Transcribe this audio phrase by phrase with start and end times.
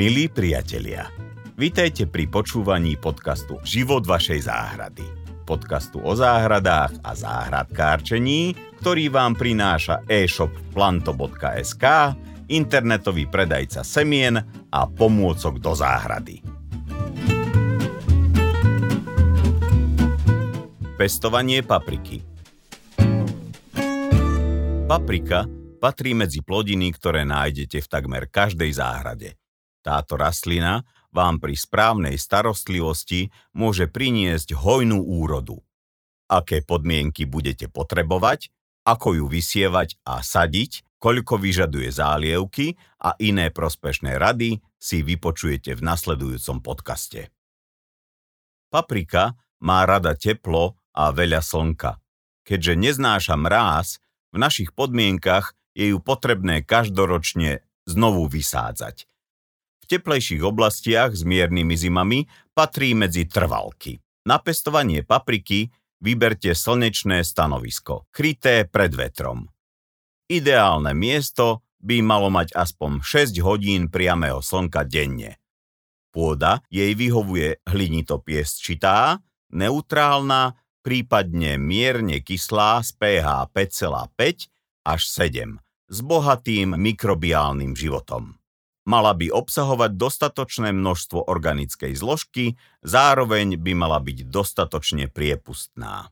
[0.00, 1.12] Milí priatelia,
[1.60, 5.04] vítajte pri počúvaní podcastu Život vašej záhrady.
[5.44, 12.16] Podcastu o záhradách a záhradkárčení, ktorý vám prináša e-shop planto.sk,
[12.48, 14.40] internetový predajca semien
[14.72, 16.40] a pomôcok do záhrady.
[20.96, 22.24] Pestovanie papriky
[24.88, 25.44] Paprika
[25.76, 29.39] patrí medzi plodiny, ktoré nájdete v takmer každej záhrade.
[29.80, 35.58] Táto rastlina vám pri správnej starostlivosti môže priniesť hojnú úrodu.
[36.30, 38.54] Aké podmienky budete potrebovať,
[38.86, 45.82] ako ju vysievať a sadiť, koľko vyžaduje zálievky a iné prospešné rady si vypočujete v
[45.82, 47.32] nasledujúcom podcaste.
[48.70, 49.34] Paprika
[49.64, 51.98] má rada teplo a veľa slnka.
[52.46, 53.98] Keďže neznáša mráz,
[54.30, 59.09] v našich podmienkach je ju potrebné každoročne znovu vysádzať
[59.90, 62.18] teplejších oblastiach s miernymi zimami
[62.54, 63.98] patrí medzi trvalky.
[64.22, 65.66] Na pestovanie papriky
[65.98, 69.50] vyberte slnečné stanovisko, kryté pred vetrom.
[70.30, 75.42] Ideálne miesto by malo mať aspoň 6 hodín priamého slnka denne.
[76.14, 79.18] Pôda jej vyhovuje hlinito piesčitá,
[79.50, 84.50] neutrálna, prípadne mierne kyslá z pH 5,5
[84.86, 88.39] až 7 s bohatým mikrobiálnym životom.
[88.90, 96.10] Mala by obsahovať dostatočné množstvo organickej zložky, zároveň by mala byť dostatočne priepustná.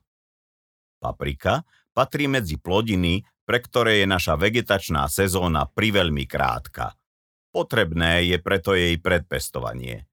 [1.03, 6.95] Paprika patrí medzi plodiny, pre ktoré je naša vegetačná sezóna priveľmi krátka.
[7.51, 10.07] Potrebné je preto jej predpestovanie.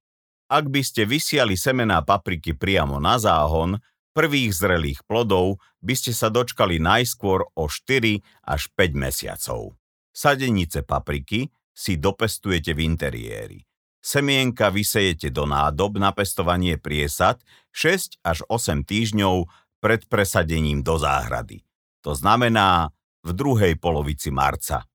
[0.51, 3.79] Ak by ste vysiali semená papriky priamo na záhon,
[4.11, 9.79] prvých zrelých plodov by ste sa dočkali najskôr o 4 až 5 mesiacov.
[10.11, 13.61] Sadenice papriky si dopestujete v interiéri.
[14.01, 17.43] Semienka vysejete do nádob na pestovanie priesad
[17.77, 19.45] 6 až 8 týždňov
[19.85, 21.61] pred presadením do záhrady.
[22.01, 24.89] To znamená v druhej polovici marca.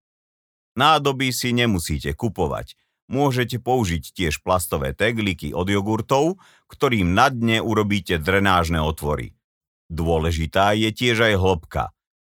[0.79, 2.79] Nádoby si nemusíte kupovať.
[3.11, 6.39] Môžete použiť tiež plastové tegliky od jogurtov,
[6.71, 9.35] ktorým na dne urobíte drenážne otvory.
[9.91, 11.83] Dôležitá je tiež aj hĺbka.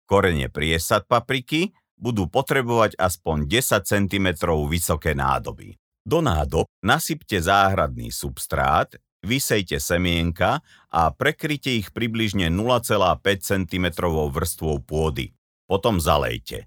[0.08, 4.28] Korene priesad papriky budú potrebovať aspoň 10 cm
[4.66, 5.76] vysoké nádoby.
[6.08, 13.86] Do nádob nasypte záhradný substrát, vysejte semienka a prekryte ich približne 0,5 cm
[14.32, 15.36] vrstvou pôdy.
[15.68, 16.66] Potom zalejte.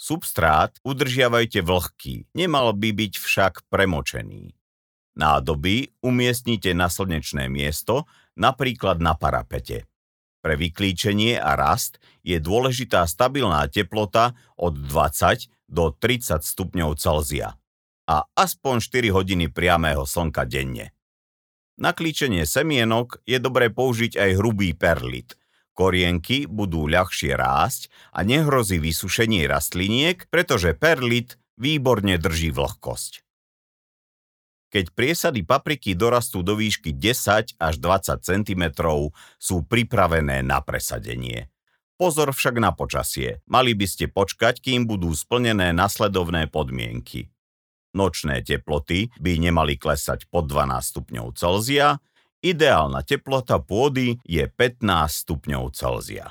[0.00, 4.56] Substrát udržiavajte vlhký, nemal by byť však premočený.
[5.18, 8.08] Nádoby umiestnite na slnečné miesto,
[8.38, 9.89] napríklad na parapete.
[10.40, 17.60] Pre vyklíčenie a rast je dôležitá stabilná teplota od 20 do 30 stupňov Celzia
[18.10, 20.90] a aspoň 4 hodiny priamého slnka denne.
[21.80, 25.38] Na klíčenie semienok je dobré použiť aj hrubý perlit.
[25.72, 33.29] Korienky budú ľahšie rásť a nehrozí vysušenie rastliniek, pretože perlit výborne drží vlhkosť.
[34.70, 38.64] Keď priesady papriky dorastú do výšky 10 až 20 cm,
[39.34, 41.50] sú pripravené na presadenie.
[41.98, 43.42] Pozor však na počasie.
[43.50, 47.28] Mali by ste počkať, kým budú splnené nasledovné podmienky.
[47.92, 51.98] Nočné teploty by nemali klesať pod 12 stupňov Celzia,
[52.40, 54.86] ideálna teplota pôdy je 15
[55.26, 56.30] stupňov Celzia.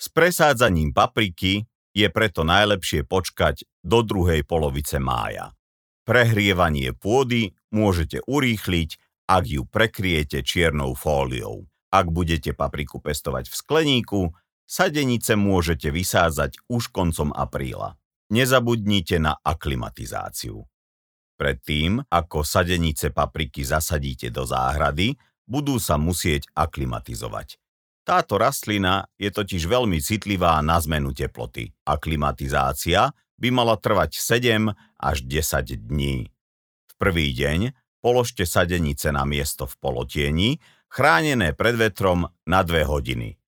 [0.00, 5.52] S presádzaním papriky je preto najlepšie počkať do druhej polovice mája.
[6.10, 8.90] Prehrievanie pôdy môžete urýchliť,
[9.30, 11.70] ak ju prekriete čiernou fóliou.
[11.86, 14.20] Ak budete papriku pestovať v skleníku,
[14.66, 17.94] sadenice môžete vysádzať už koncom apríla.
[18.26, 20.66] Nezabudnite na aklimatizáciu.
[21.38, 25.14] Predtým, ako sadenice papriky zasadíte do záhrady,
[25.46, 27.54] budú sa musieť aklimatizovať.
[28.02, 31.70] Táto rastlina je totiž veľmi citlivá na zmenu teploty.
[31.86, 34.70] Aklimatizácia by mala trvať 7
[35.00, 36.28] až 10 dní.
[36.86, 37.72] V prvý deň
[38.04, 40.50] položte sadenice na miesto v polotieni,
[40.92, 43.40] chránené pred vetrom na 2 hodiny.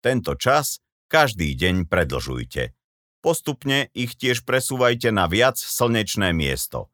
[0.00, 0.78] Tento čas
[1.10, 2.72] každý deň predlžujte.
[3.20, 6.88] Postupne ich tiež presúvajte na viac slnečné miesto.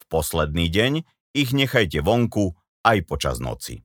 [0.00, 0.92] V posledný deň
[1.36, 2.56] ich nechajte vonku
[2.86, 3.84] aj počas noci.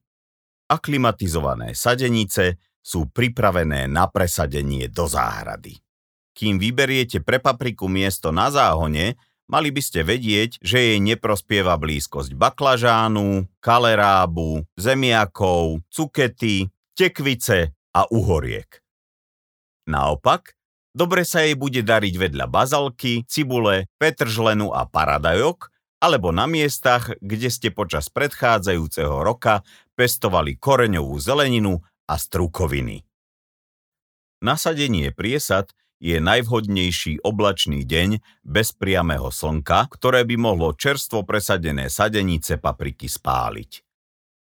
[0.71, 5.83] Aklimatizované sadenice sú pripravené na presadenie do záhrady.
[6.31, 9.19] Kým vyberiete pre papriku miesto na záhone,
[9.51, 18.79] mali by ste vedieť, že jej neprospieva blízkosť baklažánu, kalerábu, zemiakov, cukety, tekvice a uhoriek.
[19.91, 20.55] Naopak,
[20.95, 25.67] dobre sa jej bude dariť vedľa bazalky, cibule, petržlenu a paradajok,
[26.01, 29.61] alebo na miestach, kde ste počas predchádzajúceho roka
[29.93, 33.05] pestovali koreňovú zeleninu a strukoviny.
[34.41, 35.69] Nasadenie priesad
[36.01, 43.85] je najvhodnejší oblačný deň bez priamého slnka, ktoré by mohlo čerstvo presadené sadenice papriky spáliť.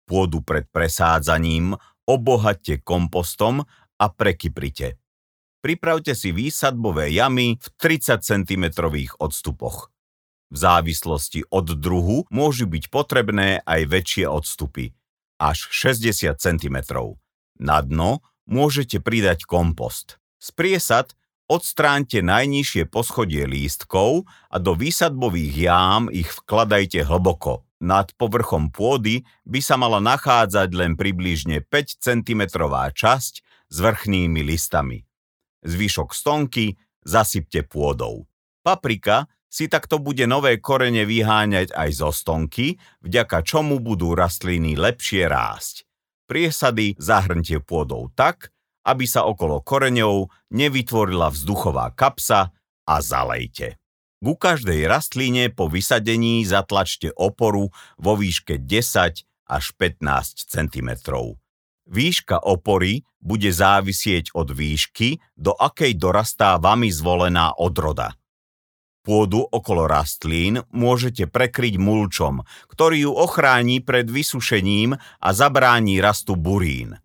[0.07, 1.75] Pôdu pred presádzaním
[2.07, 3.67] obohatte kompostom
[3.99, 4.95] a prekyprite.
[5.61, 8.63] Pripravte si výsadbové jamy v 30 cm
[9.21, 9.93] odstupoch.
[10.51, 14.91] V závislosti od druhu môžu byť potrebné aj väčšie odstupy,
[15.37, 16.77] až 60 cm.
[17.61, 20.17] Na dno môžete pridať kompost.
[20.41, 21.13] Z priesad
[21.51, 27.67] odstráňte najnižšie poschodie lístkov a do výsadbových jám ich vkladajte hlboko.
[27.83, 32.41] Nad povrchom pôdy by sa mala nachádzať len približne 5 cm
[32.95, 35.03] časť s vrchnými listami.
[35.67, 38.29] Zvyšok stonky zasypte pôdou.
[38.63, 45.27] Paprika si takto bude nové korene vyháňať aj zo stonky, vďaka čomu budú rastliny lepšie
[45.27, 45.83] rásť.
[46.29, 48.55] Priesady zahrnte pôdou tak,
[48.85, 52.53] aby sa okolo koreňov nevytvorila vzduchová kapsa
[52.85, 53.77] a zalejte.
[54.21, 60.89] Ku každej rastline po vysadení zatlačte oporu vo výške 10 až 15 cm.
[61.89, 68.13] Výška opory bude závisieť od výšky, do akej dorastá vami zvolená odroda.
[69.01, 77.01] Pôdu okolo rastlín môžete prekryť mulčom, ktorý ju ochráni pred vysušením a zabráni rastu burín.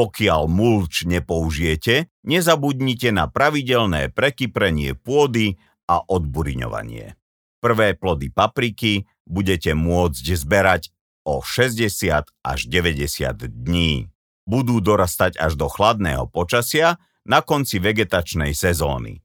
[0.00, 7.20] Pokiaľ mulč nepoužijete, nezabudnite na pravidelné prekyprenie pôdy a odburiňovanie.
[7.60, 10.88] Prvé plody papriky budete môcť zberať
[11.28, 14.08] o 60 až 90 dní.
[14.48, 16.96] Budú dorastať až do chladného počasia
[17.28, 19.20] na konci vegetačnej sezóny.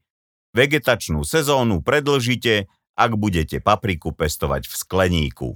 [0.51, 2.67] Vegetačnú sezónu predlžite,
[2.99, 5.49] ak budete papriku pestovať v skleníku.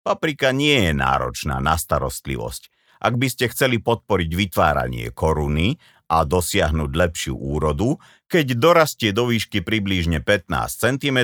[0.00, 2.72] Paprika nie je náročná na starostlivosť
[3.04, 5.76] ak by ste chceli podporiť vytváranie koruny
[6.08, 11.18] a dosiahnuť lepšiu úrodu, keď dorastie do výšky približne 15 cm,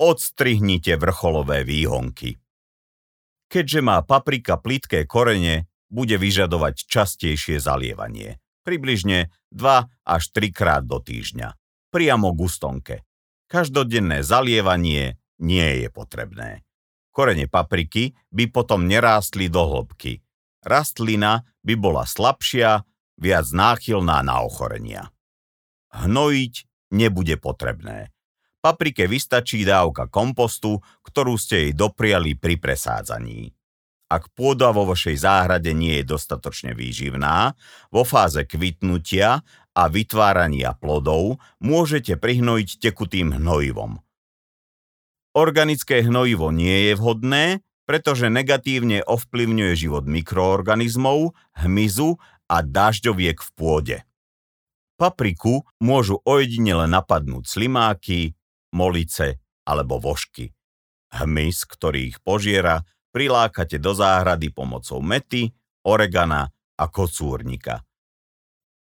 [0.00, 2.40] odstrihnite vrcholové výhonky.
[3.52, 11.00] Keďže má paprika plitké korene, bude vyžadovať častejšie zalievanie, približne 2 až 3 krát do
[11.00, 11.56] týždňa,
[11.88, 13.04] priamo gustonke.
[13.48, 16.64] Každodenné zalievanie nie je potrebné.
[17.08, 20.20] Korene papriky by potom nerástli do hĺbky,
[20.68, 22.84] rastlina by bola slabšia,
[23.18, 25.10] viac náchylná na ochorenia.
[25.96, 26.54] Hnojiť
[26.94, 28.12] nebude potrebné.
[28.58, 33.54] Paprike vystačí dávka kompostu, ktorú ste jej dopriali pri presádzaní.
[34.08, 37.52] Ak pôda vo vašej záhrade nie je dostatočne výživná,
[37.92, 39.44] vo fáze kvitnutia
[39.76, 44.00] a vytvárania plodov môžete prihnojiť tekutým hnojivom.
[45.36, 47.44] Organické hnojivo nie je vhodné,
[47.88, 53.98] pretože negatívne ovplyvňuje život mikroorganizmov, hmyzu a dažďoviek v pôde.
[55.00, 58.36] Papriku môžu ojedinele napadnúť slimáky,
[58.76, 60.52] molice alebo vožky.
[61.16, 62.84] Hmyz, ktorý ich požiera,
[63.16, 65.56] prilákate do záhrady pomocou mety,
[65.88, 67.88] oregana a kocúrnika.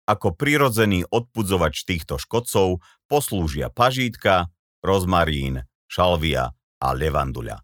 [0.09, 4.49] Ako prirodzený odpudzovač týchto škodcov poslúžia pažítka,
[4.81, 7.61] rozmarín, šalvia a levanduľa.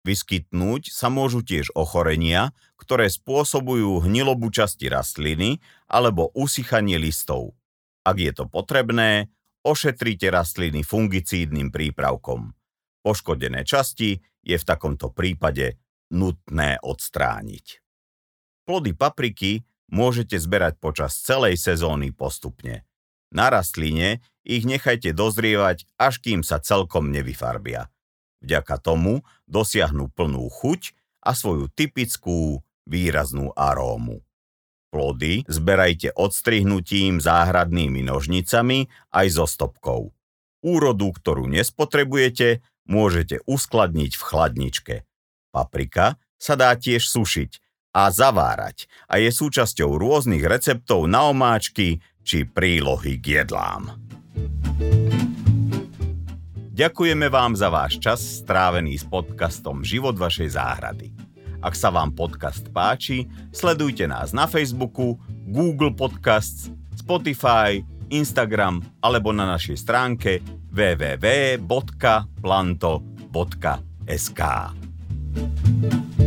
[0.00, 7.52] Vyskytnúť sa môžu tiež ochorenia, ktoré spôsobujú hnilobu časti rastliny alebo usychanie listov.
[8.00, 9.28] Ak je to potrebné,
[9.60, 12.56] ošetrite rastliny fungicídnym prípravkom.
[13.04, 15.76] Poškodené časti je v takomto prípade
[16.08, 17.84] nutné odstrániť.
[18.64, 22.88] Plody papriky môžete zberať počas celej sezóny postupne.
[23.30, 27.92] Na rastline ich nechajte dozrievať, až kým sa celkom nevyfarbia.
[28.40, 34.24] Vďaka tomu dosiahnu plnú chuť a svoju typickú výraznú arómu.
[34.90, 40.10] Plody zberajte odstrihnutím záhradnými nožnicami aj so stopkou.
[40.60, 44.94] Úrodu, ktorú nespotrebujete, môžete uskladniť v chladničke.
[45.54, 47.62] Paprika sa dá tiež sušiť
[47.94, 53.94] a zavárať a je súčasťou rôznych receptov na omáčky či prílohy k jedlám.
[56.70, 61.10] Ďakujeme vám za váš čas strávený s podcastom Život vašej záhrady.
[61.60, 65.18] Ak sa vám podcast páči, sledujte nás na Facebooku,
[65.50, 71.60] Google Podcasts, Spotify, Instagram alebo na našej stránke www.planto.sk.
[75.30, 76.19] thank you